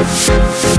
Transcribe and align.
Música 0.00 0.69